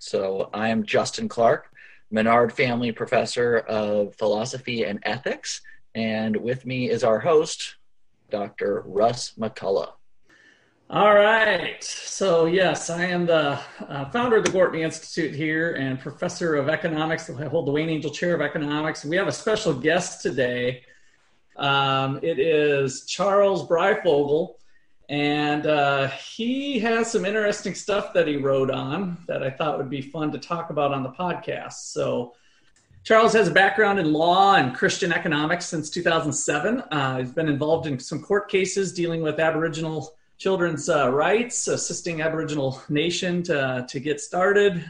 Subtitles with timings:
[0.00, 1.70] So I am Justin Clark,
[2.10, 5.60] Menard Family Professor of Philosophy and Ethics,
[5.94, 7.76] and with me is our host,
[8.30, 8.82] Dr.
[8.86, 9.92] Russ McCullough.
[10.88, 11.84] All right.
[11.84, 16.68] So, yes, I am the uh, founder of the Gortney Institute here and professor of
[16.68, 17.30] economics.
[17.30, 19.04] I hold the Wayne Angell Chair of Economics.
[19.04, 20.82] We have a special guest today
[21.60, 24.54] um, it is Charles Breyfogle,
[25.10, 29.90] and uh, he has some interesting stuff that he wrote on that I thought would
[29.90, 31.90] be fun to talk about on the podcast.
[31.92, 32.34] So,
[33.02, 36.80] Charles has a background in law and Christian economics since 2007.
[36.80, 42.22] Uh, he's been involved in some court cases dealing with Aboriginal children's uh, rights, assisting
[42.22, 44.84] Aboriginal Nation to, to get started,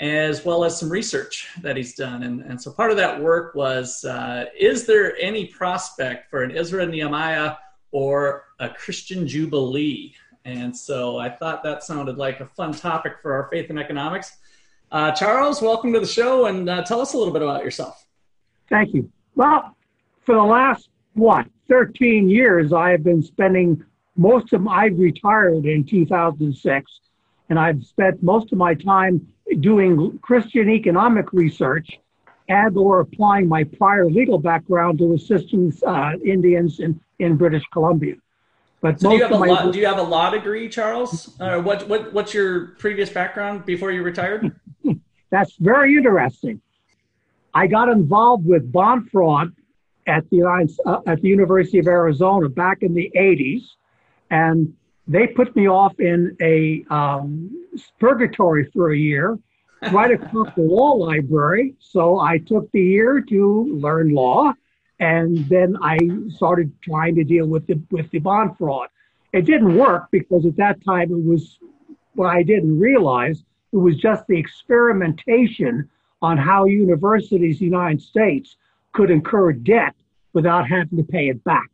[0.00, 2.24] as well as some research that he's done.
[2.24, 6.54] And, and so part of that work was uh, is there any prospect for an
[6.54, 7.54] Ezra Nehemiah
[7.94, 10.14] or a Christian Jubilee?
[10.44, 14.36] And so I thought that sounded like a fun topic for our faith and economics.
[14.90, 18.04] Uh, Charles, welcome to the show and uh, tell us a little bit about yourself.
[18.68, 19.10] Thank you.
[19.36, 19.76] Well,
[20.26, 23.84] for the last, what, 13 years, I have been spending
[24.16, 27.00] most of my, I retired in 2006,
[27.48, 29.24] and I've spent most of my time
[29.60, 32.00] doing Christian economic research
[32.48, 38.14] and or applying my prior legal background to assisting uh, Indians in, in British Columbia.
[38.80, 41.30] But so do you have a law, do you have a law degree, Charles?
[41.40, 44.54] Uh, what what what's your previous background before you retired?
[45.30, 46.60] That's very interesting.
[47.54, 49.52] I got involved with bond fraud
[50.06, 50.42] at the
[50.84, 53.62] uh, at the University of Arizona back in the 80s,
[54.30, 54.74] and
[55.08, 57.66] they put me off in a um,
[57.98, 59.38] purgatory for a year
[59.92, 61.74] right across the law library.
[61.78, 64.52] So I took the year to learn law,
[65.00, 65.98] and then I
[66.30, 68.88] started trying to deal with the with the bond fraud.
[69.32, 71.58] It didn't work because at that time it was
[72.14, 73.42] what I didn't realize
[73.72, 75.90] it was just the experimentation
[76.22, 78.56] on how universities in the United States
[78.92, 79.94] could incur debt
[80.32, 81.68] without having to pay it back.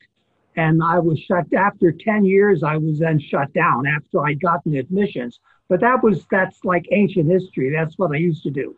[0.56, 4.74] And I was shut after 10 years, I was then shut down after I'd gotten
[4.74, 5.38] admissions.
[5.70, 7.70] But that was, that's like ancient history.
[7.70, 8.76] That's what I used to do.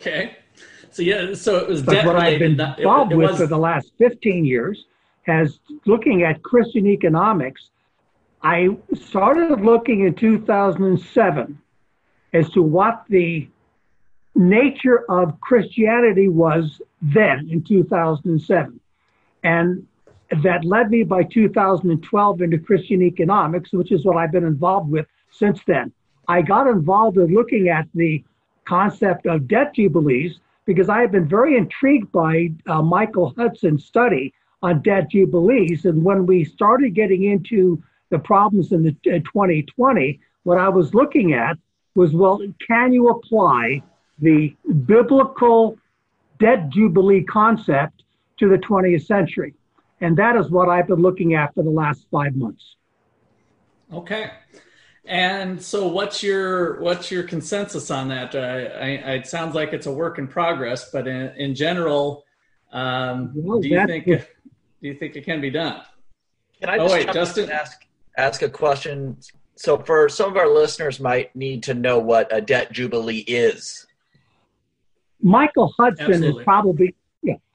[0.00, 0.36] Okay.
[0.90, 3.38] So, yeah, so it was but what I've been involved it, it with was...
[3.38, 4.86] for the last 15 years
[5.22, 7.70] has looking at Christian economics.
[8.42, 11.58] I started looking in 2007
[12.32, 13.48] as to what the
[14.34, 18.80] nature of Christianity was then in 2007.
[19.44, 19.86] And
[20.42, 25.06] that led me by 2012 into Christian economics, which is what I've been involved with
[25.30, 25.92] since then.
[26.28, 28.24] I got involved in looking at the
[28.64, 34.32] concept of debt jubilees because I have been very intrigued by uh, Michael Hudson's study
[34.62, 35.84] on debt jubilees.
[35.84, 40.94] And when we started getting into the problems in the uh, 2020, what I was
[40.94, 41.58] looking at
[41.94, 43.82] was, well, can you apply
[44.18, 44.54] the
[44.86, 45.78] biblical
[46.38, 48.04] debt jubilee concept
[48.38, 49.54] to the 20th century?
[50.00, 52.76] And that is what I've been looking at for the last five months.
[53.92, 54.30] Okay.
[55.10, 58.32] And so, what's your what's your consensus on that?
[58.32, 58.38] Uh,
[58.78, 62.24] I, I, it sounds like it's a work in progress, but in, in general,
[62.70, 64.28] um, well, do you think it,
[64.80, 65.82] do you think it can be done?
[66.60, 67.84] Can I oh wait, Justin, ask
[68.16, 69.16] ask a question?
[69.56, 73.88] So, for some of our listeners, might need to know what a debt jubilee is.
[75.20, 76.40] Michael Hudson Absolutely.
[76.40, 76.94] is probably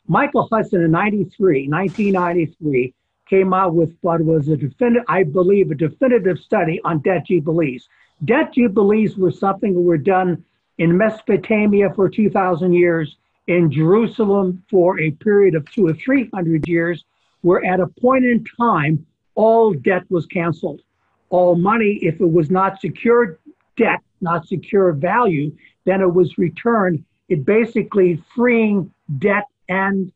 [0.07, 2.93] Michael Hudson in 93, 1993,
[3.29, 7.87] came out with what was a definitive, I believe, a definitive study on debt jubilees.
[8.23, 10.43] Debt jubilees were something that were done
[10.77, 13.17] in Mesopotamia for 2,000 years,
[13.47, 17.05] in Jerusalem for a period of two or 300 years,
[17.41, 19.05] where at a point in time,
[19.35, 20.81] all debt was canceled.
[21.29, 23.37] All money, if it was not secured
[23.77, 25.55] debt, not secure value,
[25.85, 27.03] then it was returned.
[27.29, 30.11] It basically freeing debt and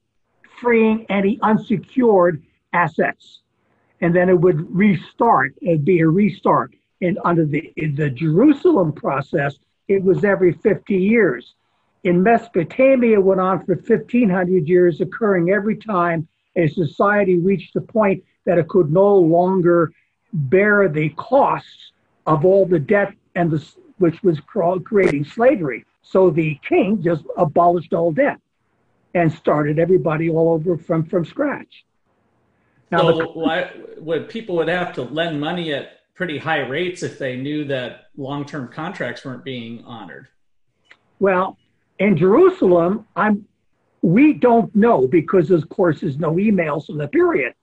[0.60, 2.42] freeing any unsecured
[2.74, 3.42] assets.
[4.02, 5.54] And then it would restart.
[5.62, 6.74] It'd be a restart.
[7.02, 9.58] And under the, the Jerusalem process,
[9.88, 11.56] it was every 50 years.
[12.04, 17.82] In Mesopotamia, it went on for 1,500 years, occurring every time a society reached the
[17.82, 19.92] point that it could no longer
[20.32, 21.92] bear the costs
[22.26, 23.66] of all the debt and the
[24.00, 25.86] which was creating slavery.
[26.02, 28.40] So the king just abolished all debt
[29.14, 31.86] and started everybody all over from, from scratch.
[32.92, 37.04] Now, so the, why would people would have to lend money at pretty high rates
[37.04, 40.28] if they knew that long-term contracts weren't being honored?
[41.20, 41.58] Well,
[42.00, 43.46] in Jerusalem, I'm
[44.02, 47.54] we don't know because of course there's no emails from the period.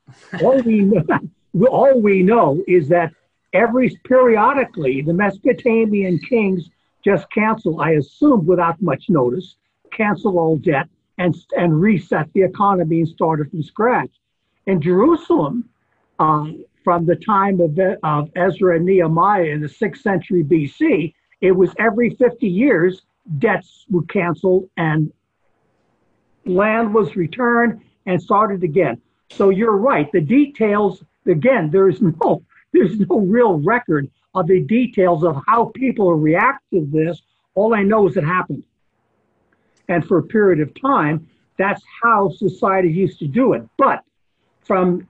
[0.43, 1.05] All we know,
[1.71, 3.13] all we know is that
[3.53, 6.69] every periodically the Mesopotamian kings
[7.03, 9.57] just cancel, I assume without much notice,
[9.93, 10.89] cancel all debt
[11.19, 14.11] and and reset the economy and started from scratch.
[14.67, 15.69] In Jerusalem,
[16.19, 21.53] um, from the time of, of Ezra and Nehemiah in the sixth century BC, it
[21.53, 23.03] was every 50 years
[23.39, 25.13] debts were canceled and
[26.45, 29.01] land was returned and started again.
[29.31, 30.11] So you're right.
[30.13, 32.43] The details, again, there's no
[32.73, 37.23] there's no real record of the details of how people react to this.
[37.55, 38.65] All I know is it happened.
[39.89, 41.27] And for a period of time,
[41.57, 43.67] that's how society used to do it.
[43.79, 44.05] But
[44.67, 45.09] from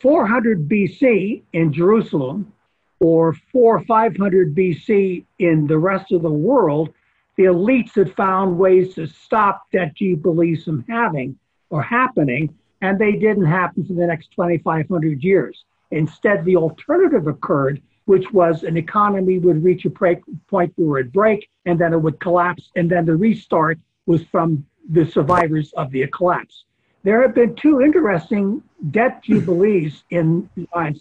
[0.00, 2.52] 400 BC in Jerusalem
[3.00, 6.92] or 4 or 500 BC in the rest of the world,
[7.36, 11.38] the elites had found ways to stop debt jubilees from having
[11.70, 15.64] or happening, and they didn't happen for the next 2,500 years.
[15.90, 20.18] Instead, the alternative occurred, which was an economy would reach a break,
[20.48, 24.22] point where it would break, and then it would collapse, and then the restart was
[24.24, 26.64] from the survivors of the collapse.
[27.04, 30.48] There have been two interesting debt jubilees in,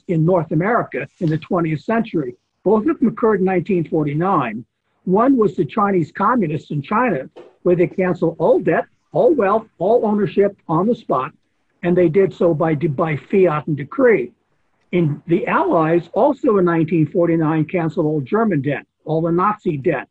[0.08, 2.36] in North America in the 20th century.
[2.64, 4.66] Both of them occurred in 1949.
[5.06, 7.30] One was the Chinese communists in China,
[7.64, 11.34] where they canceled all debt, all wealth, all ownership on the spot,
[11.82, 14.32] and they did so by, by fiat and decree.
[14.92, 20.08] In the Allies, also in 1949, canceled all German debt, all the Nazi debt.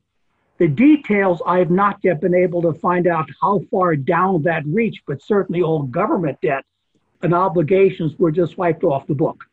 [0.58, 4.64] The details I have not yet been able to find out how far down that
[4.66, 6.64] reached, but certainly all government debt
[7.22, 9.44] and obligations were just wiped off the book.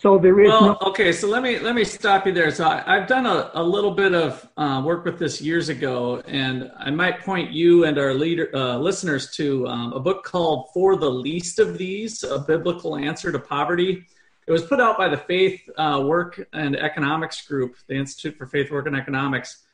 [0.00, 1.12] So there is well, no- okay.
[1.12, 2.50] So let me let me stop you there.
[2.50, 6.22] So I, have done a, a little bit of uh, work with this years ago,
[6.26, 10.70] and I might point you and our leader uh, listeners to um, a book called
[10.72, 14.06] "For the Least of These: A Biblical Answer to Poverty."
[14.46, 18.46] It was put out by the Faith uh, Work and Economics Group, the Institute for
[18.46, 19.66] Faith Work and Economics,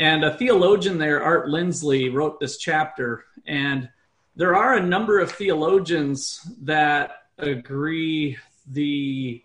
[0.00, 3.26] and a theologian there, Art Lindsley, wrote this chapter.
[3.46, 3.90] And
[4.34, 9.42] there are a number of theologians that agree the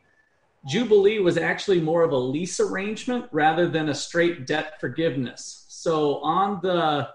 [0.65, 5.65] Jubilee was actually more of a lease arrangement rather than a straight debt forgiveness.
[5.67, 7.09] So on the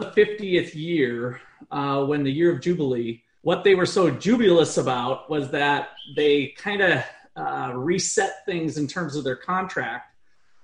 [0.00, 1.40] 50th year,
[1.70, 6.48] uh, when the year of Jubilee, what they were so jubilous about was that they
[6.58, 7.04] kind of
[7.36, 10.16] uh, reset things in terms of their contract,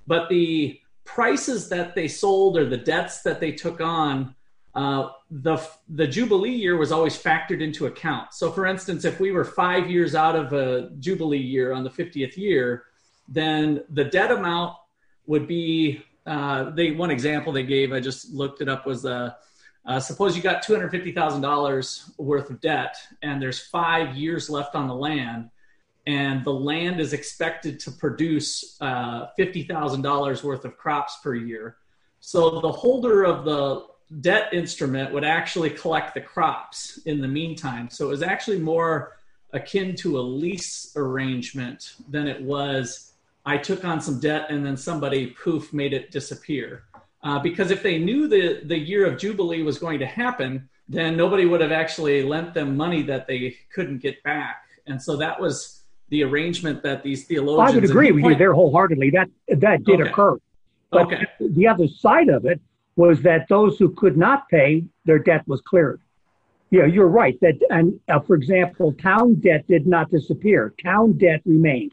[0.08, 4.34] but the prices that they sold or the debts that they took on
[4.74, 5.58] uh, the
[5.88, 8.32] the jubilee year was always factored into account.
[8.32, 11.90] So, for instance, if we were five years out of a jubilee year on the
[11.90, 12.84] 50th year,
[13.28, 14.76] then the debt amount
[15.26, 16.04] would be.
[16.26, 19.32] Uh, they one example they gave, I just looked it up, was uh,
[19.86, 24.14] uh suppose you got two hundred fifty thousand dollars worth of debt, and there's five
[24.14, 25.50] years left on the land,
[26.06, 31.34] and the land is expected to produce uh, fifty thousand dollars worth of crops per
[31.34, 31.76] year.
[32.20, 33.86] So the holder of the
[34.20, 37.88] debt instrument would actually collect the crops in the meantime.
[37.90, 39.16] So it was actually more
[39.52, 43.10] akin to a lease arrangement than it was
[43.44, 46.84] I took on some debt and then somebody poof made it disappear.
[47.22, 51.16] Uh, because if they knew the, the year of Jubilee was going to happen, then
[51.16, 54.64] nobody would have actually lent them money that they couldn't get back.
[54.86, 55.79] And so that was
[56.10, 57.70] the arrangement that these theologians.
[57.70, 59.10] I would agree with point- you there wholeheartedly.
[59.10, 60.10] That that did okay.
[60.10, 60.36] occur.
[60.90, 61.26] But okay.
[61.40, 62.60] the other side of it
[62.96, 66.00] was that those who could not pay, their debt was cleared.
[66.70, 67.38] Yeah, you're right.
[67.40, 70.74] That and uh, for example, town debt did not disappear.
[70.82, 71.92] Town debt remained.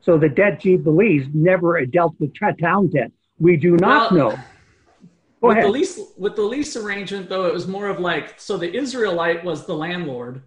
[0.00, 3.12] So the debt jubilees never dealt with town debt.
[3.38, 4.36] We do not well, know.
[5.40, 5.68] Go with ahead.
[5.68, 9.44] the lease with the lease arrangement, though, it was more of like so the Israelite
[9.44, 10.42] was the landlord,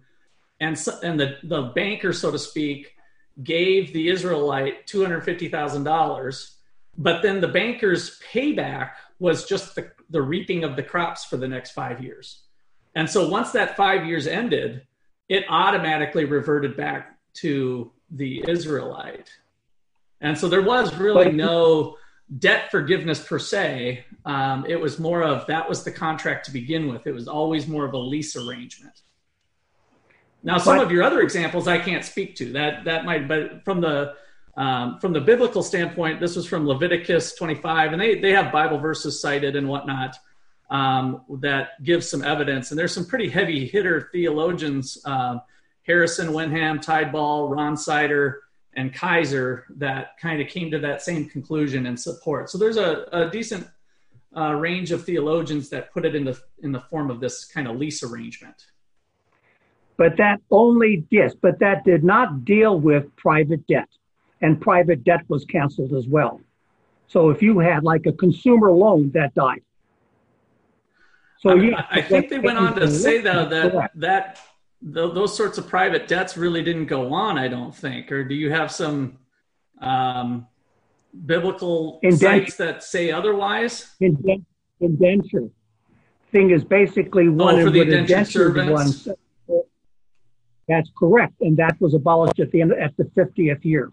[0.60, 2.94] and so, and the the banker, so to speak,
[3.42, 6.56] gave the Israelite two hundred fifty thousand dollars,
[6.96, 11.48] but then the banker's payback was just the, the reaping of the crops for the
[11.48, 12.42] next five years.
[12.94, 14.86] And so once that five years ended,
[15.28, 19.30] it automatically reverted back to the Israelite.
[20.20, 21.98] And so there was really no
[22.38, 24.04] debt forgiveness per se.
[24.24, 27.06] Um, it was more of that was the contract to begin with.
[27.06, 29.02] It was always more of a lease arrangement.
[30.42, 32.52] Now, some but, of your other examples I can't speak to.
[32.52, 34.14] That that might, but from the
[34.56, 38.78] um, from the biblical standpoint, this was from Leviticus 25, and they, they have Bible
[38.78, 40.16] verses cited and whatnot
[40.70, 42.70] um, that give some evidence.
[42.70, 45.38] And there's some pretty heavy hitter theologians, uh,
[45.82, 48.42] Harrison, Wenham, Tidball, Ron Sider,
[48.74, 52.50] and Kaiser, that kind of came to that same conclusion and support.
[52.50, 53.66] So there's a, a decent
[54.36, 57.66] uh, range of theologians that put it in the in the form of this kind
[57.68, 58.66] of lease arrangement.
[59.96, 63.88] But that only yes, but that did not deal with private debt,
[64.42, 66.40] and private debt was canceled as well.
[67.06, 69.62] So if you had like a consumer loan that died,
[71.38, 74.40] so I, yeah, I think they went on to say though that that
[74.82, 77.38] those sorts of private debts really didn't go on.
[77.38, 79.18] I don't think, or do you have some?
[79.80, 80.46] Um,
[81.24, 82.44] biblical indenture.
[82.44, 83.94] sites that say otherwise?
[84.80, 85.50] Indenture
[86.32, 89.06] thing is basically one oh, for the indentured servants.
[89.06, 89.16] One.
[90.68, 93.92] That's correct, and that was abolished at the end at the 50th year.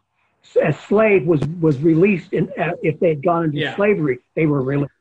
[0.61, 3.75] A slave was was released, in, uh, if they had gone into yeah.
[3.75, 4.91] slavery, they were released.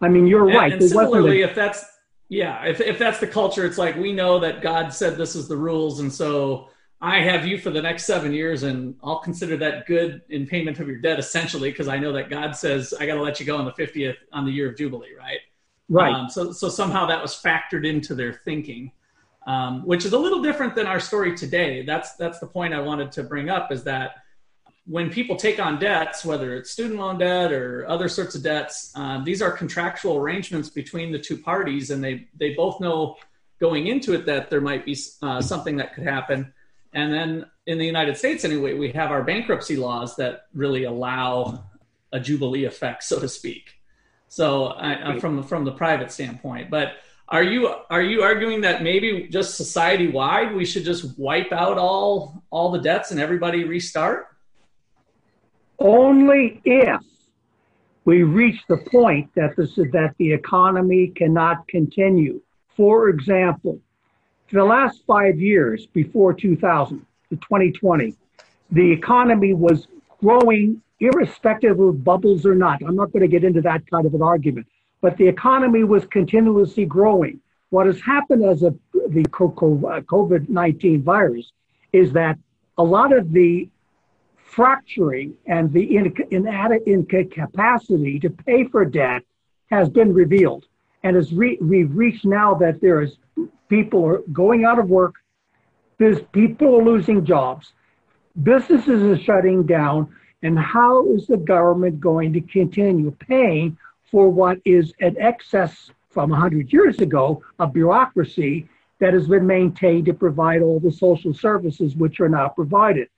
[0.00, 0.72] I mean, you're and, right.
[0.72, 1.84] And similarly, a, if that's
[2.28, 5.48] yeah, if if that's the culture, it's like we know that God said this is
[5.48, 6.68] the rules, and so
[7.00, 10.78] I have you for the next seven years, and I'll consider that good in payment
[10.78, 13.46] of your debt, essentially, because I know that God says I got to let you
[13.46, 15.40] go on the fiftieth on the year of jubilee, right?
[15.88, 16.14] Right.
[16.14, 18.92] Um, so, so somehow that was factored into their thinking,
[19.46, 21.84] um, which is a little different than our story today.
[21.84, 24.16] That's that's the point I wanted to bring up is that
[24.86, 28.92] when people take on debts, whether it's student loan debt or other sorts of debts,
[28.96, 33.16] um, these are contractual arrangements between the two parties, and they they both know
[33.60, 36.52] going into it that there might be uh, something that could happen
[36.94, 41.64] and then in the United States, anyway, we have our bankruptcy laws that really allow
[42.12, 43.78] a jubilee effect, so to speak.
[44.28, 46.94] So I, from from the private standpoint, but
[47.32, 51.78] are you are you arguing that maybe just society wide we should just wipe out
[51.78, 54.26] all all the debts and everybody restart?
[55.78, 57.00] Only if
[58.04, 62.42] we reach the point that this that the economy cannot continue.
[62.76, 63.80] For example,
[64.48, 66.98] for the last five years before 2000
[67.30, 68.14] to 2020,
[68.72, 69.88] the economy was
[70.20, 72.82] growing irrespective of bubbles or not.
[72.82, 74.66] I'm not going to get into that kind of an argument,
[75.02, 77.40] but the economy was continuously growing.
[77.68, 81.52] What has happened as the uh, COVID 19 virus
[81.92, 82.38] is that
[82.78, 83.68] a lot of the
[84.36, 85.96] fracturing and the
[86.86, 89.22] incapacity to pay for debt
[89.70, 90.66] has been revealed.
[91.02, 93.16] And as re- we've reached now that there is
[93.68, 95.14] people are going out of work.
[95.98, 97.72] There's people are losing jobs.
[98.42, 100.14] Businesses are shutting down.
[100.42, 103.78] And how is the government going to continue paying
[104.12, 108.68] for what is an excess from 100 years ago of bureaucracy
[109.00, 113.08] that has been maintained to provide all the social services which are now provided?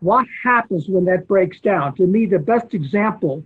[0.00, 1.96] What happens when that breaks down?
[1.96, 3.42] To me, the best example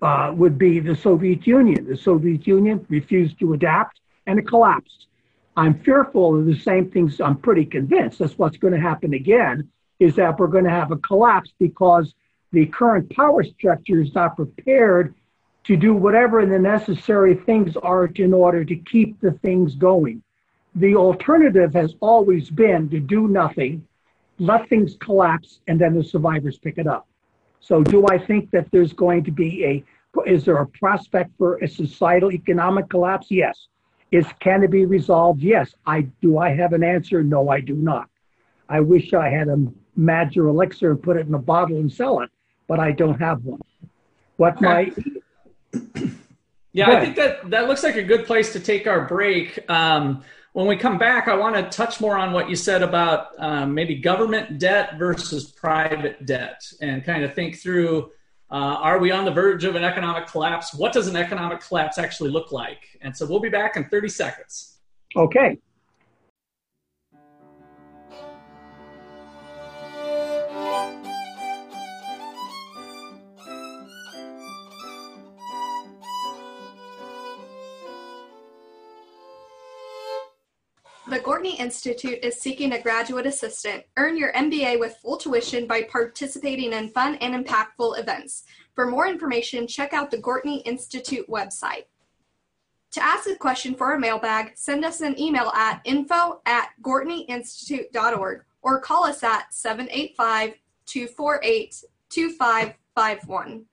[0.00, 1.86] uh, would be the Soviet Union.
[1.86, 5.06] The Soviet Union refused to adapt and it collapsed.
[5.54, 7.20] I'm fearful of the same things.
[7.20, 10.92] I'm pretty convinced that's what's going to happen again is that we're going to have
[10.92, 12.14] a collapse because
[12.52, 15.14] the current power structure is not prepared
[15.68, 20.22] to do whatever the necessary things are in order to keep the things going.
[20.74, 23.86] The alternative has always been to do nothing,
[24.38, 27.06] let things collapse, and then the survivors pick it up.
[27.60, 29.84] So, do I think that there's going to be a
[30.26, 33.26] is there a prospect for a societal economic collapse?
[33.28, 33.68] Yes.
[34.10, 35.42] Is can it be resolved?
[35.42, 35.74] Yes.
[35.84, 36.38] I do.
[36.38, 37.22] I have an answer.
[37.22, 38.08] No, I do not.
[38.70, 42.20] I wish I had a magic elixir and put it in a bottle and sell
[42.20, 42.30] it,
[42.68, 43.60] but I don't have one.
[44.38, 44.92] What my
[46.72, 49.68] yeah, I think that that looks like a good place to take our break.
[49.70, 50.22] Um,
[50.52, 53.74] when we come back, I want to touch more on what you said about um,
[53.74, 58.10] maybe government debt versus private debt, and kind of think through
[58.50, 60.72] uh, are we on the verge of an economic collapse?
[60.72, 62.98] What does an economic collapse actually look like?
[63.02, 64.78] And so we'll be back in 30 seconds.
[65.14, 65.58] Okay.
[81.08, 83.82] The Gortney Institute is seeking a graduate assistant.
[83.96, 88.44] Earn your MBA with full tuition by participating in fun and impactful events.
[88.74, 91.84] For more information, check out the Gortney Institute website.
[92.90, 98.44] To ask a question for our mailbag, send us an email at info at gortneyinstitute.org
[98.60, 103.64] or call us at 785 248 2551.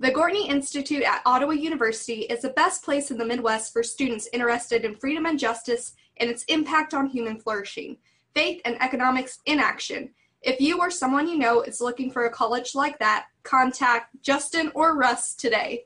[0.00, 4.28] The Gortney Institute at Ottawa University is the best place in the Midwest for students
[4.32, 7.96] interested in freedom and justice and its impact on human flourishing,
[8.34, 10.10] faith and economics in action.
[10.42, 14.70] If you or someone you know is looking for a college like that, contact Justin
[14.74, 15.84] or Russ today.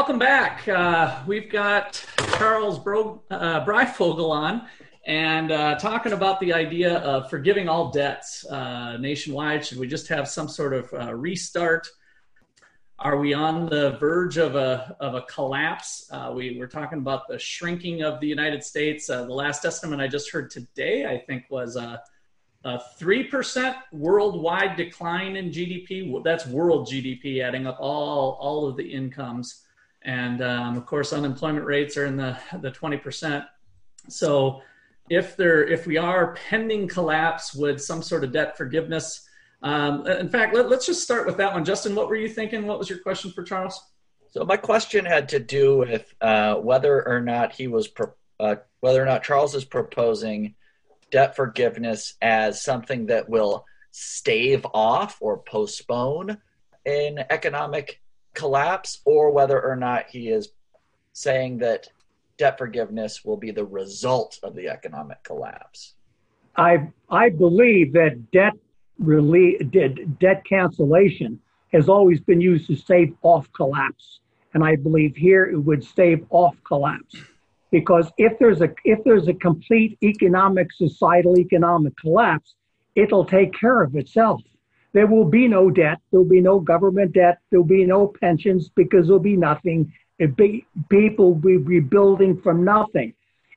[0.00, 0.66] Welcome back.
[0.66, 2.02] Uh, we've got
[2.38, 4.66] Charles Bro- uh, Breyfogle on
[5.04, 9.62] and uh, talking about the idea of forgiving all debts uh, nationwide.
[9.62, 11.86] Should we just have some sort of uh, restart?
[12.98, 16.08] Are we on the verge of a, of a collapse?
[16.10, 19.08] Uh, we were talking about the shrinking of the United States.
[19.08, 22.02] The last estimate I just heard today, I think, was a,
[22.64, 26.24] a 3% worldwide decline in GDP.
[26.24, 29.66] That's world GDP, adding up all, all of the incomes
[30.02, 33.46] and um, of course unemployment rates are in the the 20%
[34.08, 34.62] so
[35.08, 39.28] if there if we are pending collapse with some sort of debt forgiveness
[39.62, 41.64] um, in fact let, us just start with that one.
[41.64, 42.66] Justin what were you thinking?
[42.66, 43.82] What was your question for charles?
[44.30, 48.56] So my question had to do with uh, whether or not he was pro- uh,
[48.80, 50.54] whether or not charles is proposing
[51.10, 56.38] debt forgiveness as something that will stave off or postpone
[56.86, 58.00] an economic
[58.40, 60.48] collapse or whether or not he is
[61.12, 61.88] saying that
[62.38, 65.94] debt forgiveness will be the result of the economic collapse.
[66.56, 68.54] I I believe that debt
[68.98, 69.60] relief,
[70.24, 71.38] debt cancellation
[71.72, 74.20] has always been used to stave off collapse,
[74.54, 77.14] and I believe here it would stave off collapse,
[77.70, 82.54] because if there's a if there's a complete economic societal economic collapse,
[82.94, 84.40] it'll take care of itself
[84.92, 85.98] there will be no debt.
[86.10, 87.38] There'll be no government debt.
[87.50, 89.92] There'll be no pensions because there'll be nothing.
[90.36, 93.14] Be, people will be rebuilding from nothing.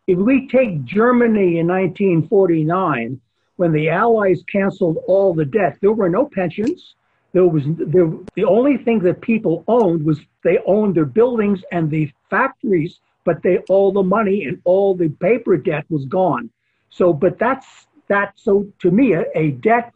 [0.08, 3.20] If we take Germany in 1949,
[3.56, 6.96] when the Allies canceled all the debt, there were no pensions.
[7.34, 11.90] There was there, the only thing that people owned was they owned their buildings and
[11.90, 16.50] the factories, but they all the money and all the paper debt was gone.
[16.90, 18.34] So, but that's that.
[18.36, 19.94] So to me, a, a debt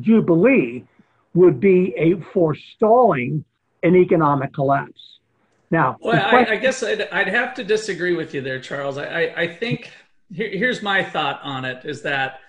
[0.00, 0.84] jubilee
[1.34, 3.44] would be a forestalling
[3.82, 5.18] an economic collapse.
[5.70, 8.96] Now, well, question- I, I, guess I'd, I'd, have to disagree with you there, Charles.
[8.96, 9.92] I, I, I think
[10.32, 12.40] here, here's my thought on it: is that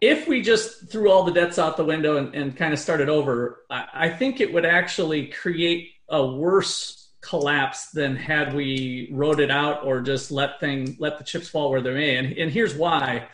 [0.00, 3.08] if we just threw all the debts out the window and, and kind of started
[3.08, 9.38] over, I, I think it would actually create a worse collapse than had we wrote
[9.38, 12.16] it out or just let thing let the chips fall where they may.
[12.16, 13.28] And, and here's why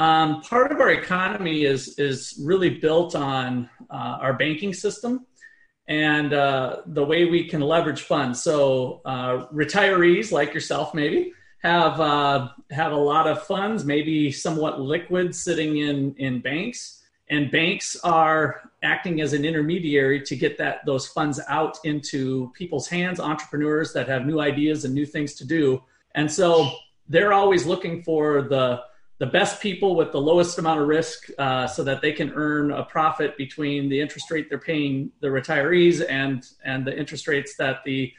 [0.00, 5.26] um, part of our economy is is really built on uh, our banking system
[5.88, 8.42] and uh, the way we can leverage funds.
[8.42, 14.80] So uh, retirees like yourself maybe have uh, have a lot of funds, maybe somewhat
[14.80, 20.86] liquid, sitting in in banks, and banks are acting as an intermediary to get that
[20.86, 25.46] those funds out into people's hands, entrepreneurs that have new ideas and new things to
[25.46, 25.82] do,
[26.14, 26.70] and so
[27.06, 28.80] they're always looking for the
[29.20, 32.72] the best people with the lowest amount of risk uh, so that they can earn
[32.72, 37.54] a profit between the interest rate they're paying the retirees and and the interest rates
[37.56, 38.12] that the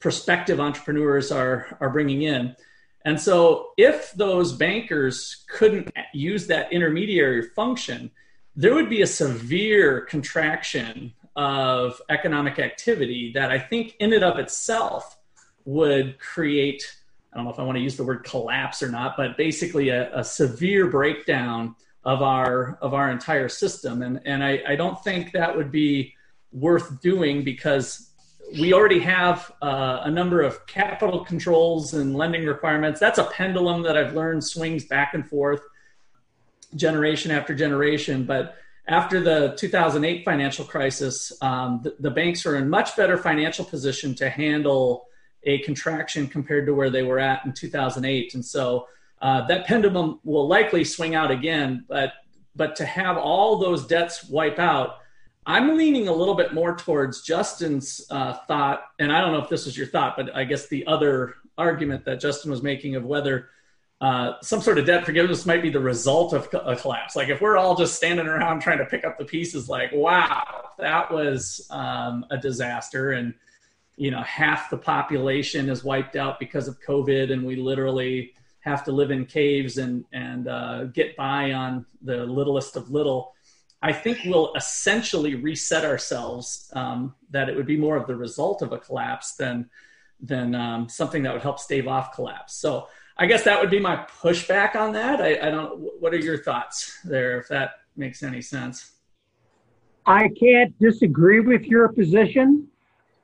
[0.00, 2.56] prospective entrepreneurs are are bringing in.
[3.04, 8.10] And so if those bankers couldn't use that intermediary function
[8.56, 14.38] there would be a severe contraction of economic activity that i think in and of
[14.38, 15.18] itself
[15.66, 16.96] would create
[17.36, 19.90] I don't know if I want to use the word collapse or not, but basically
[19.90, 24.00] a, a severe breakdown of our of our entire system.
[24.00, 26.14] And and I, I don't think that would be
[26.50, 28.10] worth doing because
[28.58, 33.00] we already have uh, a number of capital controls and lending requirements.
[33.00, 35.60] That's a pendulum that I've learned swings back and forth
[36.74, 38.24] generation after generation.
[38.24, 38.56] But
[38.88, 44.14] after the 2008 financial crisis, um, the, the, banks are in much better financial position
[44.14, 45.08] to handle
[45.46, 48.34] a contraction compared to where they were at in 2008.
[48.34, 48.88] And so
[49.22, 51.84] uh, that pendulum will likely swing out again.
[51.88, 52.12] But
[52.54, 54.96] but to have all those debts wipe out,
[55.44, 59.50] I'm leaning a little bit more towards Justin's uh, thought, and I don't know if
[59.50, 63.04] this is your thought, but I guess the other argument that Justin was making of
[63.04, 63.50] whether
[64.00, 67.14] uh, some sort of debt forgiveness might be the result of a collapse.
[67.14, 70.70] Like if we're all just standing around trying to pick up the pieces, like wow,
[70.78, 73.34] that was um, a disaster, and
[73.96, 78.34] you know half the population is wiped out because of covid and we literally
[78.66, 83.32] have to live in caves and and uh, get by on the littlest of little.
[83.80, 86.70] I think we'll essentially reset ourselves.
[86.74, 89.70] Um, that it would be more of the result of a collapse than
[90.20, 92.54] than um, something that would help stave off collapse.
[92.54, 95.20] So I guess that would be my pushback on that.
[95.20, 95.78] I, I don't.
[96.00, 97.38] What are your thoughts there?
[97.38, 98.92] If that makes any sense.
[100.04, 102.68] I can't disagree with your position.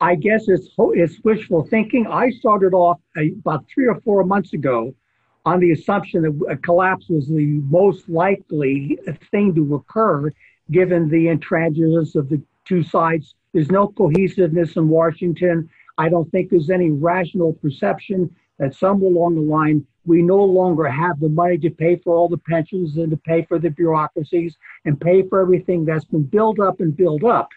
[0.03, 2.09] I guess it's it's wishful thinking.
[2.09, 4.97] I started off about three or four months ago
[5.45, 8.99] on the assumption that a collapse was the most likely
[9.31, 10.33] thing to occur
[10.73, 13.37] given the intransigence of the two sides.
[13.53, 15.71] There's no cohesiveness in Washington.
[15.99, 20.91] I don't think there's any rational perception that somewhere along the line we no longer
[20.91, 24.57] have the money to pay for all the pensions and to pay for the bureaucracies
[24.85, 27.51] and pay for everything that's been built up and built up.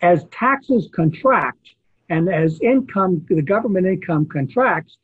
[0.00, 1.74] As taxes contract
[2.08, 4.96] and as income, the government income contracts,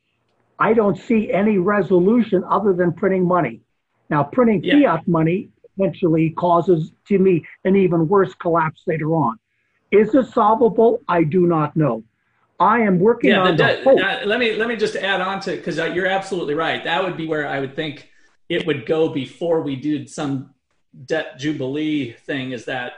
[0.59, 3.61] I don't see any resolution other than printing money.
[4.11, 4.97] Now, printing yeah.
[4.97, 9.39] fiat money eventually causes, to me, an even worse collapse later on.
[9.91, 11.01] Is it solvable?
[11.09, 12.05] I do not know.
[12.61, 15.41] I am working yeah, on the, the uh, let me let me just add on
[15.41, 16.85] to because you're absolutely right.
[16.85, 18.09] That would be where I would think
[18.49, 20.55] it would go before we did some
[21.05, 22.53] debt jubilee thing.
[22.53, 22.95] Is that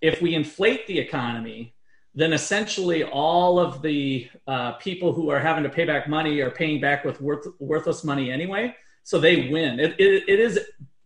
[0.00, 1.75] if we inflate the economy,
[2.16, 6.50] then essentially all of the uh, people who are having to pay back money are
[6.50, 8.74] paying back with worth, worthless money anyway.
[9.04, 9.78] So they win.
[9.78, 10.58] It, it, it is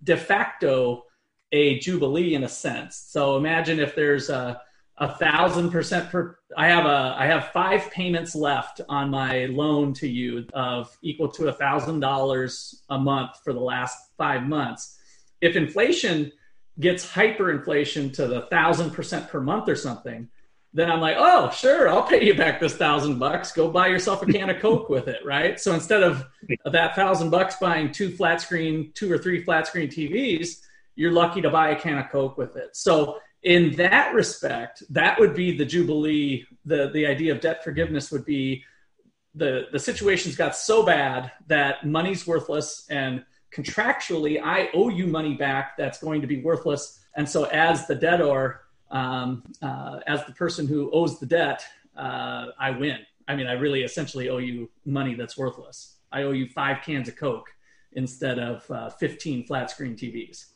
[0.03, 1.05] de facto
[1.53, 2.97] a jubilee in a sense.
[3.09, 4.63] So imagine if there's a
[5.01, 9.95] a thousand percent per i have a i have five payments left on my loan
[9.95, 14.99] to you of equal to a thousand dollars a month for the last five months
[15.41, 16.31] if inflation
[16.79, 20.29] gets hyperinflation to the thousand percent per month or something
[20.73, 24.23] then i'm like oh sure i'll pay you back this thousand bucks go buy yourself
[24.23, 26.25] a can of coke with it right so instead of
[26.67, 30.61] that thousand bucks buying two flat screen two or three flat screen tvs
[30.97, 35.19] you're lucky to buy a can of coke with it so in that respect, that
[35.19, 36.45] would be the jubilee.
[36.65, 38.65] The the idea of debt forgiveness would be
[39.35, 45.35] the the situation's got so bad that money's worthless and contractually I owe you money
[45.35, 47.01] back that's going to be worthless.
[47.17, 51.65] And so as the debtor, um, uh, as the person who owes the debt,
[51.97, 52.99] uh, I win.
[53.29, 55.97] I mean, I really essentially owe you money that's worthless.
[56.11, 57.49] I owe you five cans of Coke
[57.93, 60.47] instead of uh, 15 flat screen TVs.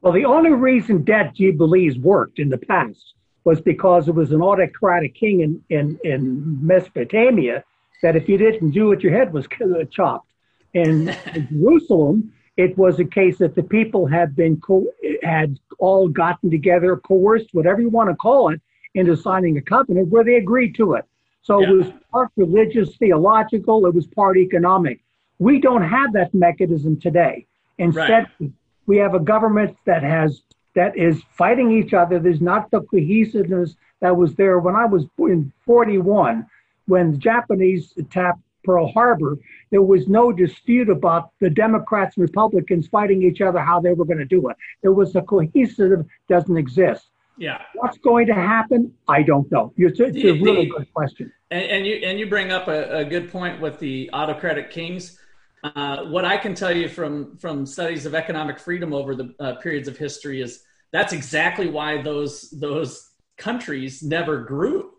[0.00, 4.42] Well, the only reason debt jubilees worked in the past was because it was an
[4.42, 7.64] autocratic king in, in, in Mesopotamia
[8.02, 9.46] that if you didn't do it, your head was
[9.90, 10.30] chopped.
[10.74, 14.90] In, in Jerusalem, it was a case that the people had been co-
[15.22, 18.60] had all gotten together, coerced, whatever you want to call it,
[18.94, 21.04] into signing a covenant where they agreed to it.
[21.42, 21.68] So yeah.
[21.68, 25.00] it was part religious, theological, it was part economic.
[25.38, 27.46] We don't have that mechanism today.
[27.78, 28.50] Instead, right
[28.86, 30.42] we have a government that has
[30.74, 32.18] that is fighting each other.
[32.18, 36.46] There's not the cohesiveness that was there when I was in 41,
[36.86, 39.38] when the Japanese attacked Pearl Harbor.
[39.70, 44.04] There was no dispute about the Democrats and Republicans fighting each other how they were
[44.04, 44.56] going to do it.
[44.82, 47.08] There was a cohesive doesn't exist.
[47.38, 47.62] Yeah.
[47.74, 48.92] What's going to happen?
[49.08, 49.72] I don't know.
[49.76, 51.32] It's, it's a really good question.
[51.50, 55.18] And, and, you and you bring up a, a good point with the autocratic kings.
[55.62, 59.54] Uh, what I can tell you from from studies of economic freedom over the uh,
[59.56, 64.92] periods of history is that's exactly why those those countries never grew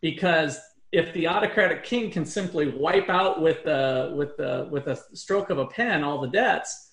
[0.00, 0.58] because
[0.94, 5.50] if the autocratic king can simply wipe out with uh, with uh, with a stroke
[5.50, 6.90] of a pen all the debts,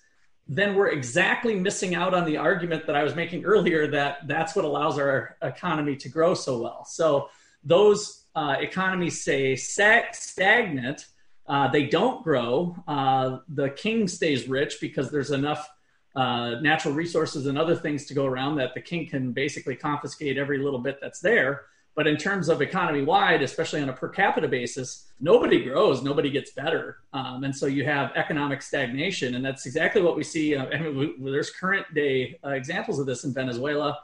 [0.48, 4.56] then we're exactly missing out on the argument that I was making earlier that that's
[4.56, 6.84] what allows our economy to grow so well.
[6.84, 7.30] So
[7.64, 11.06] those uh, economies say stagnant
[11.48, 12.76] uh, they don't grow.
[12.88, 15.70] Uh, the king stays rich because there's enough
[16.16, 20.38] uh, natural resources and other things to go around that the king can basically confiscate
[20.38, 21.64] every little bit that's there.
[21.96, 26.30] But in terms of economy wide, especially on a per capita basis, nobody grows, nobody
[26.30, 27.00] gets better.
[27.12, 29.36] Um, and so you have economic stagnation.
[29.36, 30.56] And that's exactly what we see.
[30.56, 34.00] Uh, I mean, we, there's current day uh, examples of this in Venezuela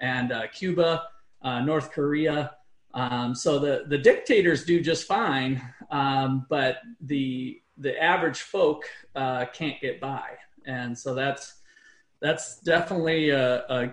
[0.00, 1.04] and uh, Cuba,
[1.42, 2.52] North Korea.
[2.94, 9.46] Um, so the, the dictators do just fine, um, but the the average folk uh,
[9.46, 10.30] can't get by,
[10.66, 11.54] and so that's
[12.20, 13.92] that's definitely a, a,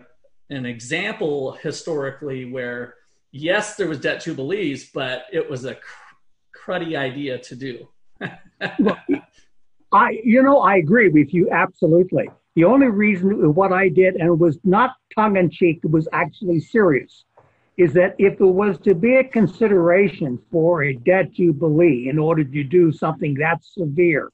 [0.50, 2.96] an example historically where
[3.38, 6.16] yes, there was debt jubilees, but it was a cr-
[6.56, 7.88] cruddy idea to do.
[8.80, 8.98] well,
[9.92, 12.30] I you know I agree with you absolutely.
[12.56, 16.08] The only reason what I did and it was not tongue in cheek, it was
[16.12, 17.26] actually serious
[17.78, 22.44] is that if there was to be a consideration for a debt jubilee in order
[22.44, 24.32] to do something that severe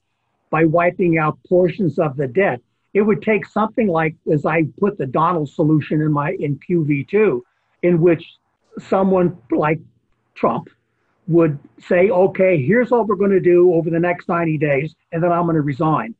[0.54, 2.60] by wiping out portions of the debt.
[2.94, 7.40] It would take something like, as I put the Donald solution in my in QV2,
[7.82, 8.24] in which
[8.78, 9.80] someone like
[10.34, 10.68] Trump
[11.26, 15.22] would say, okay, here's what we're going to do over the next 90 days, and
[15.22, 16.14] then I'm going to resign.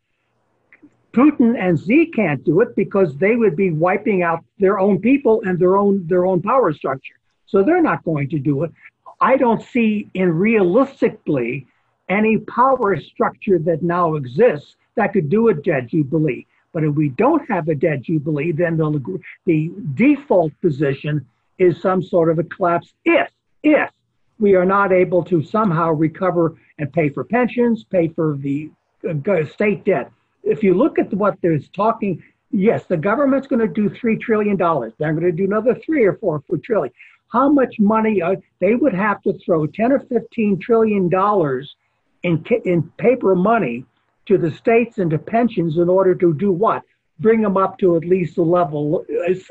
[1.13, 5.43] Putin and Z can't do it because they would be wiping out their own people
[5.45, 7.15] and their own their own power structure.
[7.47, 8.73] So they're not going to do it.
[9.21, 11.67] I don't see in realistically
[12.09, 16.47] any power structure that now exists that could do a debt jubilee.
[16.73, 21.25] But if we don't have a debt jubilee, then the, the default position
[21.59, 23.31] is some sort of a collapse if,
[23.63, 23.91] if
[24.39, 28.71] we are not able to somehow recover and pay for pensions, pay for the
[29.09, 30.11] uh, state debt.
[30.43, 34.57] If you look at what there's talking, yes, the government's going to do $3 trillion.
[34.57, 36.93] They're going to do another three or four trillion.
[37.29, 41.75] How much money uh, they would have to throw 10 or 15 trillion dollars
[42.23, 43.85] in, in paper money
[44.27, 46.83] to the states and to pensions in order to do what?
[47.21, 49.05] Bring them up to at least a level,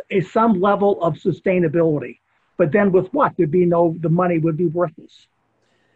[0.09, 2.19] a, some level of sustainability.
[2.57, 3.33] But then with what?
[3.37, 5.27] There'd be no, the money would be worthless.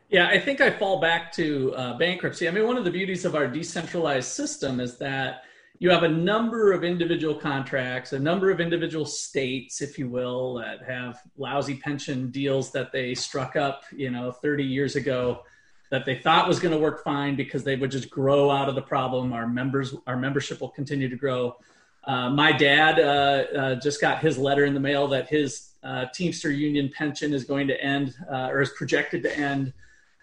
[0.10, 2.48] Yeah, I think I fall back to uh, bankruptcy.
[2.48, 5.42] I mean, one of the beauties of our decentralized system is that
[5.80, 10.56] you have a number of individual contracts, a number of individual states, if you will,
[10.56, 15.44] that have lousy pension deals that they struck up, you know, 30 years ago
[15.90, 18.76] that they thought was going to work fine because they would just grow out of
[18.76, 19.34] the problem.
[19.34, 21.56] Our members, our membership will continue to grow.
[22.04, 26.06] Uh, my dad uh, uh, just got his letter in the mail that his uh,
[26.14, 29.74] Teamster Union pension is going to end uh, or is projected to end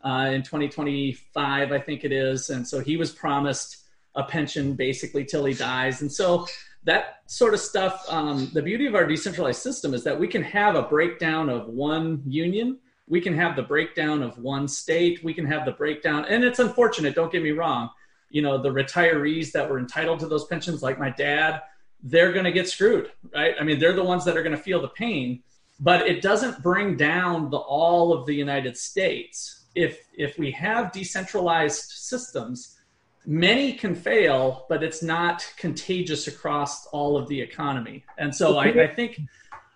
[0.05, 2.50] uh, in 2025, I think it is.
[2.50, 6.03] And so he was promised a pension basically till he dies.
[6.03, 6.46] And so
[6.85, 10.42] that sort of stuff, um, the beauty of our decentralized system is that we can
[10.42, 12.79] have a breakdown of one union.
[13.06, 15.22] We can have the breakdown of one state.
[15.22, 16.24] We can have the breakdown.
[16.26, 17.90] And it's unfortunate, don't get me wrong.
[18.30, 21.60] You know, the retirees that were entitled to those pensions, like my dad,
[22.02, 23.54] they're going to get screwed, right?
[23.58, 25.42] I mean, they're the ones that are going to feel the pain,
[25.80, 29.64] but it doesn't bring down the all of the United States.
[29.74, 32.78] If if we have decentralized systems,
[33.26, 38.04] many can fail, but it's not contagious across all of the economy.
[38.18, 39.20] And so I, I think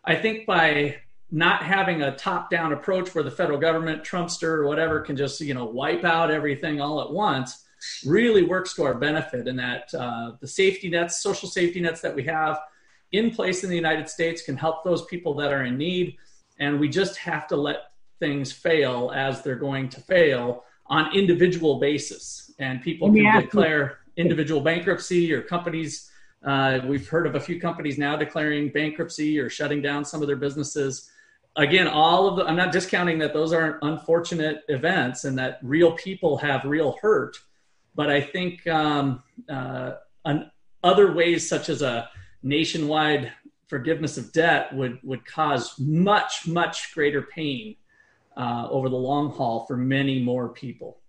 [0.04, 0.96] I think by
[1.30, 5.54] not having a top-down approach where the federal government, Trumpster or whatever, can just you
[5.54, 7.64] know wipe out everything all at once
[8.04, 12.14] really works to our benefit in that uh, the safety nets, social safety nets that
[12.14, 12.58] we have
[13.12, 16.16] in place in the United States can help those people that are in need.
[16.58, 21.78] And we just have to let things fail as they're going to fail on individual
[21.78, 22.52] basis.
[22.58, 26.10] And people can declare individual bankruptcy or companies.
[26.44, 30.26] Uh, we've heard of a few companies now declaring bankruptcy or shutting down some of
[30.26, 31.10] their businesses.
[31.58, 35.92] Again, all of the, I'm not discounting that those aren't unfortunate events and that real
[35.92, 37.36] people have real hurt
[37.98, 39.94] but I think um, uh,
[40.24, 40.52] an,
[40.84, 42.08] other ways, such as a
[42.44, 43.32] nationwide
[43.66, 47.74] forgiveness of debt, would would cause much much greater pain
[48.36, 51.00] uh, over the long haul for many more people.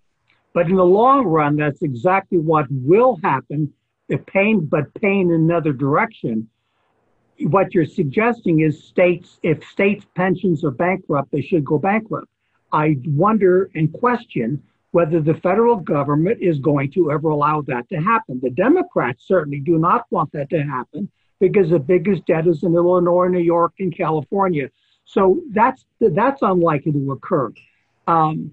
[0.55, 3.71] But in the long run, that's exactly what will happen.
[4.07, 6.49] The pain, but pain in another direction.
[7.41, 12.28] What you're suggesting is states, if states' pensions are bankrupt, they should go bankrupt.
[12.71, 17.97] I wonder and question whether the federal government is going to ever allow that to
[17.97, 18.39] happen.
[18.41, 22.75] The Democrats certainly do not want that to happen because the biggest debt is in
[22.75, 24.69] Illinois, New York, and California.
[25.06, 27.52] So that's that's unlikely to occur.
[28.08, 28.52] Um,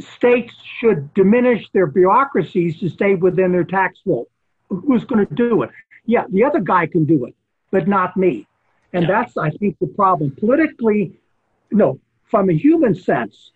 [0.00, 4.28] states should diminish their bureaucracies to stay within their tax roll.
[4.68, 5.70] Who's going to do it?
[6.06, 7.34] Yeah, the other guy can do it,
[7.70, 8.46] but not me.
[8.92, 9.08] And yeah.
[9.08, 10.30] that's, I think, the problem.
[10.32, 11.12] Politically,
[11.70, 13.50] no, from a human sense,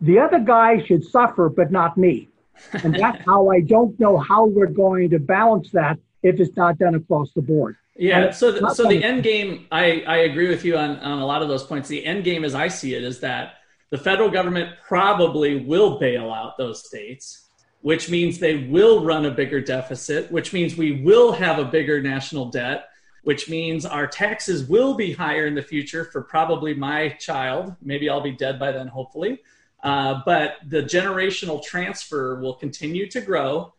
[0.00, 2.28] the other guy should suffer, but not me.
[2.72, 6.78] And that's how I don't know how we're going to balance that if it's not
[6.78, 7.76] done across the board.
[7.96, 8.30] Yeah.
[8.30, 11.42] So, the, so the end game, I, I agree with you on, on a lot
[11.42, 11.88] of those points.
[11.88, 13.54] The end game, as I see it, is that
[13.90, 17.48] the federal government probably will bail out those states,
[17.80, 22.02] which means they will run a bigger deficit, which means we will have a bigger
[22.02, 22.88] national debt,
[23.22, 27.74] which means our taxes will be higher in the future for probably my child.
[27.82, 29.40] Maybe I'll be dead by then, hopefully.
[29.82, 33.72] Uh, but the generational transfer will continue to grow.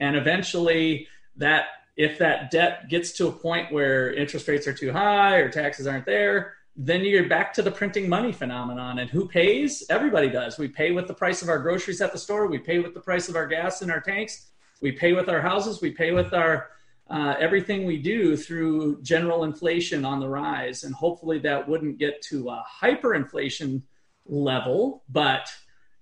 [0.00, 4.92] And eventually, that if that debt gets to a point where interest rates are too
[4.92, 8.98] high or taxes aren't there, then you're back to the printing money phenomenon.
[8.98, 9.82] And who pays?
[9.88, 10.58] Everybody does.
[10.58, 12.46] We pay with the price of our groceries at the store.
[12.48, 14.48] We pay with the price of our gas in our tanks.
[14.82, 15.80] We pay with our houses.
[15.80, 16.68] We pay with our
[17.08, 20.84] uh, everything we do through general inflation on the rise.
[20.84, 23.82] And hopefully that wouldn't get to a hyperinflation
[24.26, 25.48] level, but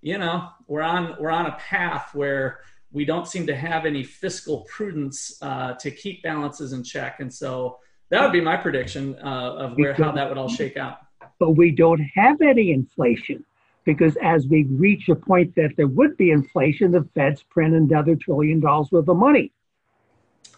[0.00, 2.60] you know, we're on we're on a path where
[2.92, 7.20] we don't seem to have any fiscal prudence uh, to keep balances in check.
[7.20, 7.78] And so
[8.10, 10.98] that would be my prediction uh, of where how that would all shake out.
[11.40, 13.44] But we don't have any inflation
[13.84, 18.14] because as we reach a point that there would be inflation, the Fed's print another
[18.14, 19.52] trillion dollars worth of money.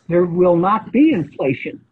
[0.08, 1.84] There will not be inflation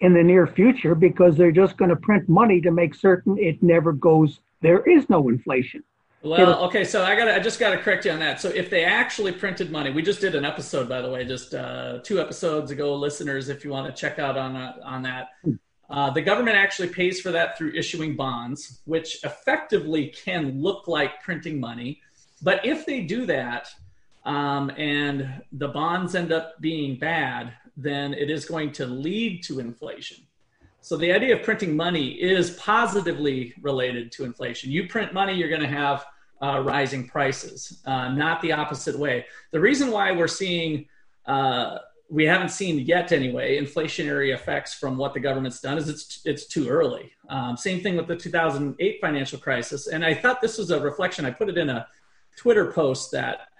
[0.00, 3.62] in the near future because they're just going to print money to make certain it
[3.62, 4.40] never goes.
[4.60, 5.82] There is no inflation.
[6.24, 8.40] Well, okay, so I got I just got to correct you on that.
[8.40, 11.52] So if they actually printed money, we just did an episode, by the way, just
[11.52, 15.30] uh, two episodes ago, listeners, if you want to check out on uh, on that.
[15.90, 21.20] Uh, the government actually pays for that through issuing bonds, which effectively can look like
[21.22, 22.00] printing money.
[22.40, 23.68] But if they do that,
[24.24, 29.60] um, and the bonds end up being bad, then it is going to lead to
[29.60, 30.18] inflation.
[30.80, 34.70] So the idea of printing money is positively related to inflation.
[34.70, 36.04] You print money, you're going to have
[36.42, 39.24] uh, rising prices, uh, not the opposite way.
[39.52, 40.86] The reason why we're seeing,
[41.26, 41.78] uh,
[42.10, 46.46] we haven't seen yet anyway, inflationary effects from what the government's done is it's it's
[46.46, 47.12] too early.
[47.28, 51.24] Um, same thing with the 2008 financial crisis, and I thought this was a reflection.
[51.24, 51.86] I put it in a
[52.36, 53.51] Twitter post that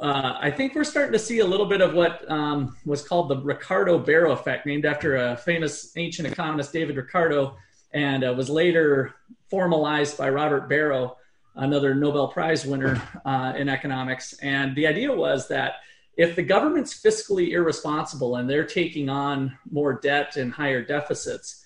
[0.00, 3.28] uh, I think we're starting to see a little bit of what um, was called
[3.28, 7.56] the Ricardo Barro effect, named after a famous ancient economist, David Ricardo,
[7.92, 9.14] and uh, was later
[9.48, 11.16] formalized by Robert Barro,
[11.54, 14.32] another Nobel Prize winner uh, in economics.
[14.42, 15.74] And the idea was that
[16.16, 21.64] if the government's fiscally irresponsible and they're taking on more debt and higher deficits,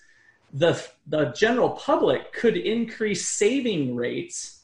[0.52, 4.55] the, the general public could increase saving rates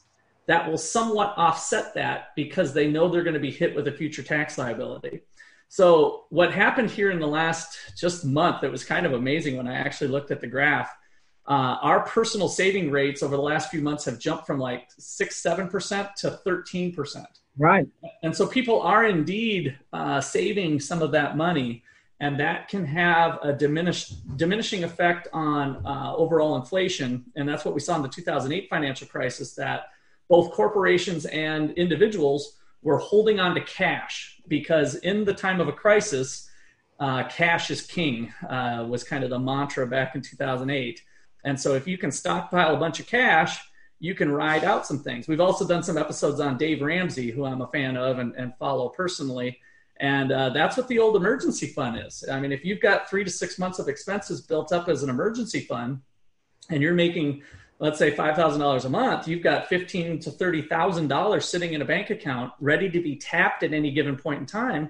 [0.47, 3.91] that will somewhat offset that because they know they're going to be hit with a
[3.91, 5.21] future tax liability.
[5.69, 9.67] So what happened here in the last just month, it was kind of amazing when
[9.67, 10.95] I actually looked at the graph.
[11.47, 15.37] Uh, our personal saving rates over the last few months have jumped from like six,
[15.37, 17.27] seven percent to thirteen percent.
[17.57, 17.87] Right.
[18.21, 21.83] And so people are indeed uh, saving some of that money,
[22.19, 27.25] and that can have a diminished diminishing effect on uh, overall inflation.
[27.35, 29.53] And that's what we saw in the 2008 financial crisis.
[29.55, 29.87] That
[30.29, 35.71] both corporations and individuals were holding on to cash because in the time of a
[35.71, 36.49] crisis,
[36.99, 41.01] uh, cash is king uh, was kind of the mantra back in 2008.
[41.45, 43.59] And so if you can stockpile a bunch of cash,
[43.99, 45.27] you can ride out some things.
[45.27, 48.53] We've also done some episodes on Dave Ramsey, who I'm a fan of and, and
[48.57, 49.59] follow personally.
[49.97, 52.23] And uh, that's what the old emergency fund is.
[52.29, 55.09] I mean, if you've got three to six months of expenses built up as an
[55.09, 56.01] emergency fund
[56.69, 57.43] and you're making
[57.79, 62.53] let's say $5,000 a month, you've got fifteen to $30,000 sitting in a bank account
[62.59, 64.89] ready to be tapped at any given point in time.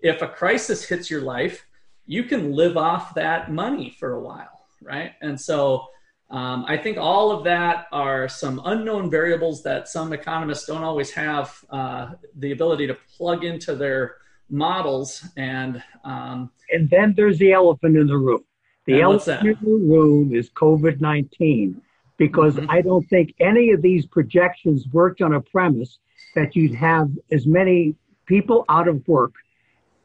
[0.00, 1.66] If a crisis hits your life,
[2.06, 5.12] you can live off that money for a while, right?
[5.20, 5.86] And so
[6.30, 11.10] um, I think all of that are some unknown variables that some economists don't always
[11.10, 14.16] have uh, the ability to plug into their
[14.48, 15.24] models.
[15.36, 18.44] And um, and then there's the elephant in the room.
[18.86, 21.80] The elephant in the room is COVID 19
[22.22, 22.70] because mm-hmm.
[22.70, 25.98] I don't think any of these projections worked on a premise
[26.36, 29.32] that you'd have as many people out of work,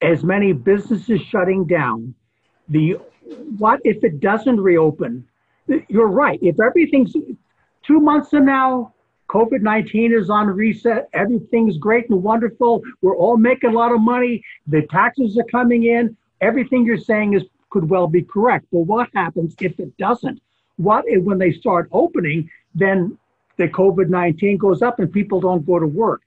[0.01, 2.15] as many businesses shutting down.
[2.69, 2.97] The
[3.59, 5.27] what if it doesn't reopen?
[5.89, 6.39] You're right.
[6.41, 7.13] If everything's
[7.85, 8.95] two months from now,
[9.29, 12.81] COVID 19 is on reset, everything's great and wonderful.
[13.03, 14.43] We're all making a lot of money.
[14.65, 16.17] The taxes are coming in.
[16.41, 18.65] Everything you're saying is could well be correct.
[18.71, 20.41] But what happens if it doesn't?
[20.77, 23.17] What if when they start opening, then
[23.57, 26.21] the COVID 19 goes up and people don't go to work?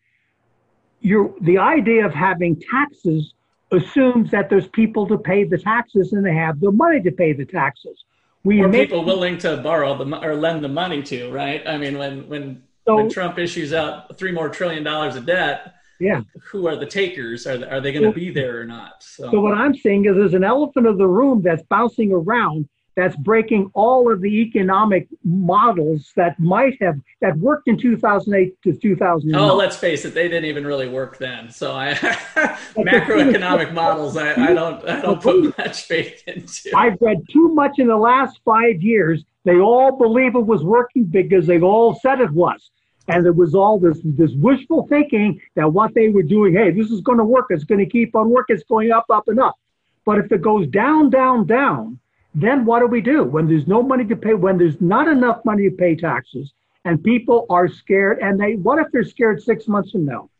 [1.01, 3.33] You're, the idea of having taxes
[3.73, 7.33] assumes that there's people to pay the taxes and they have the money to pay
[7.33, 8.05] the taxes.
[8.43, 11.67] We or make, people willing to borrow the or lend the money to, right?
[11.67, 15.75] I mean, when when so, when Trump issues out three more trillion dollars of debt,
[15.99, 17.47] yeah, who are the takers?
[17.47, 19.03] Are are they going to be there or not?
[19.03, 19.31] So.
[19.31, 22.67] so what I'm saying is, there's an elephant of the room that's bouncing around
[23.01, 28.79] that's breaking all of the economic models that might have that worked in 2008 to
[28.79, 29.41] 2009.
[29.41, 31.51] Oh, let's face it, they didn't even really work then.
[31.51, 31.95] So I
[32.77, 36.77] macroeconomic models, I, I, don't I don't put much faith into.
[36.77, 39.25] I've read too much in the last five years.
[39.45, 42.71] They all believe it was working because they've all said it was.
[43.09, 46.91] And there was all this this wishful thinking that what they were doing, hey, this
[46.91, 47.47] is going to work.
[47.49, 48.57] It's going to keep on working.
[48.57, 49.57] It's going up, up, and up.
[50.05, 51.99] But if it goes down, down, down,
[52.35, 55.45] then what do we do when there's no money to pay, when there's not enough
[55.45, 56.53] money to pay taxes
[56.85, 60.31] and people are scared and they, what if they're scared six months from now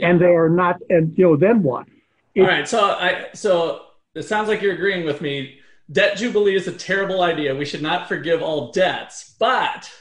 [0.00, 1.86] and they are not, and you know, then what?
[2.36, 2.68] All right.
[2.68, 3.82] So I, so
[4.14, 5.60] it sounds like you're agreeing with me.
[5.92, 7.54] Debt jubilee is a terrible idea.
[7.54, 9.92] We should not forgive all debts, but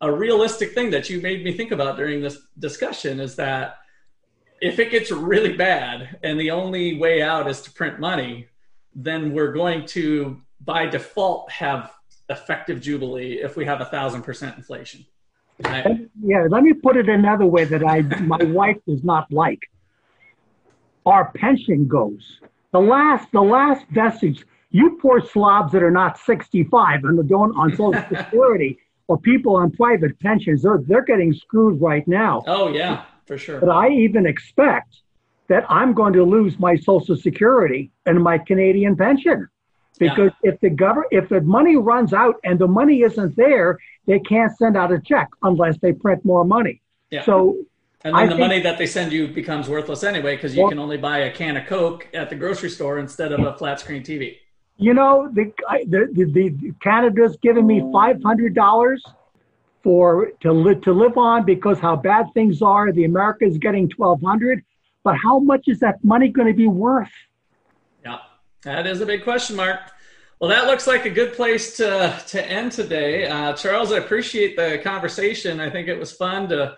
[0.00, 3.78] a realistic thing that you made me think about during this discussion is that
[4.60, 8.48] if it gets really bad and the only way out is to print money,
[8.94, 11.92] then we're going to by default have
[12.28, 15.04] effective jubilee if we have a thousand percent inflation.
[15.62, 16.08] Right?
[16.22, 19.60] Yeah, let me put it another way that I my wife does not like.
[21.06, 22.40] Our pension goes.
[22.72, 27.70] The last the last vestige, you poor slobs that are not 65 and don't on
[27.76, 32.42] Social Security or people on private pensions, they're they're getting screwed right now.
[32.46, 33.60] Oh yeah, for sure.
[33.60, 34.96] But I even expect
[35.48, 39.48] that I'm going to lose my Social Security and my Canadian pension.
[39.98, 40.52] Because yeah.
[40.52, 44.56] if the government, if the money runs out and the money isn't there, they can't
[44.56, 46.82] send out a check unless they print more money.
[47.10, 47.24] Yeah.
[47.24, 47.58] So,
[48.02, 50.62] and then I the think, money that they send you becomes worthless anyway because you
[50.62, 53.56] well, can only buy a can of Coke at the grocery store instead of a
[53.56, 54.38] flat screen TV.
[54.76, 55.52] You know, the
[55.86, 59.02] the, the, the Canada's giving me five hundred dollars
[59.84, 62.90] for to live to live on because how bad things are.
[62.90, 64.64] The America's getting twelve hundred,
[65.04, 67.12] but how much is that money going to be worth?
[68.04, 68.18] Yeah,
[68.62, 69.80] that is a big question mark.
[70.40, 73.26] Well, that looks like a good place to to end today.
[73.26, 75.60] Uh, Charles, I appreciate the conversation.
[75.60, 76.76] I think it was fun to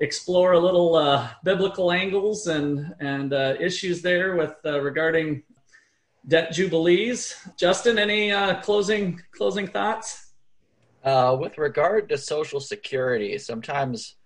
[0.00, 5.42] explore a little uh, biblical angles and and uh, issues there with uh, regarding
[6.26, 7.36] debt jubilees.
[7.56, 10.32] Justin, any uh, closing closing thoughts?
[11.04, 14.16] Uh, with regard to Social Security, sometimes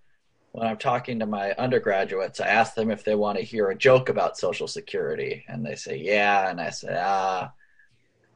[0.58, 3.76] when I'm talking to my undergraduates, I ask them if they want to hear a
[3.76, 7.52] joke about Social Security, and they say, "Yeah," and I say, "Ah,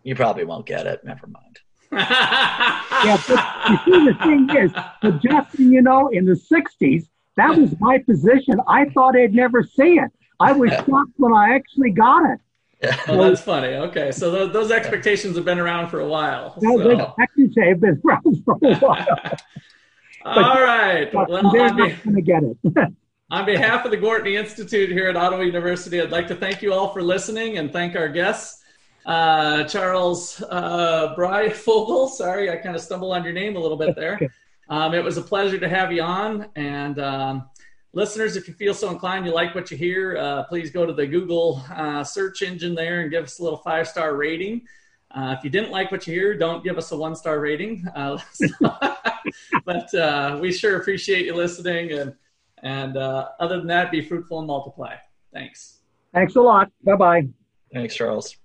[0.05, 1.03] you probably won't get it.
[1.05, 1.59] Never mind."
[1.93, 7.59] yeah, but you see, the thing is, but Justin, you know, in the '60s, that
[7.59, 8.61] was my position.
[8.69, 10.11] I thought I'd never see it.
[10.39, 12.41] I was shocked when I actually got it.
[13.09, 13.75] Oh, that's funny.
[13.75, 16.61] Okay, so those, those expectations have been around for a while.
[16.61, 16.79] So.
[16.79, 19.07] Those expectations have been around for a while.
[20.25, 21.13] All right.
[21.13, 22.57] Well, they're not going to get it.
[23.31, 26.73] on behalf of the Gortney Institute here at Ottawa University, I'd like to thank you
[26.73, 28.63] all for listening and thank our guests.
[29.05, 33.97] Uh, Charles uh, Breyfogle, sorry, I kind of stumbled on your name a little bit
[33.97, 34.21] there.
[34.69, 36.47] Um, it was a pleasure to have you on.
[36.57, 37.51] And um,
[37.93, 40.93] listeners, if you feel so inclined, you like what you hear, uh, please go to
[40.93, 44.63] the Google uh, search engine there and give us a little five star rating.
[45.15, 47.87] Uh, if you didn't like what you hear, don't give us a one star rating.
[47.95, 48.19] Uh,
[49.65, 51.93] but uh, we sure appreciate you listening.
[51.93, 52.15] And,
[52.63, 54.97] and uh, other than that, be fruitful and multiply.
[55.33, 55.81] Thanks.
[56.13, 56.71] Thanks a lot.
[56.85, 57.29] Bye bye.
[57.73, 58.37] Thanks, Charles.